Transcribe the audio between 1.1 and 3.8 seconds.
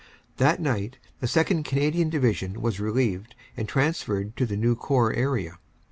the 2nd. Canadian Division was relieved and